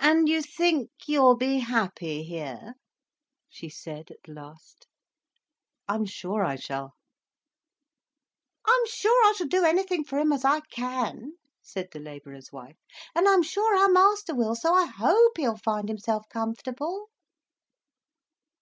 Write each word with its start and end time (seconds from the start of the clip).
"And 0.00 0.30
you 0.30 0.40
think 0.40 0.88
you'll 1.06 1.36
be 1.36 1.58
happy 1.58 2.22
here?" 2.22 2.72
she 3.50 3.68
said 3.68 4.10
at 4.10 4.26
last. 4.26 4.86
"I'm 5.86 6.06
sure 6.06 6.42
I 6.42 6.56
shall." 6.56 6.94
"I'm 8.64 8.86
sure 8.86 9.22
I 9.26 9.34
shall 9.36 9.46
do 9.48 9.62
anything 9.66 10.04
for 10.04 10.18
him 10.18 10.32
as 10.32 10.42
I 10.46 10.60
can," 10.60 11.32
said 11.60 11.88
the 11.92 12.00
labourer's 12.00 12.50
wife. 12.50 12.78
"And 13.14 13.28
I'm 13.28 13.42
sure 13.42 13.76
our 13.76 13.90
master 13.90 14.34
will; 14.34 14.54
so 14.54 14.72
I 14.72 14.86
hope 14.86 15.36
he'll 15.36 15.58
find 15.58 15.86
himself 15.90 16.26
comfortable." 16.30 17.10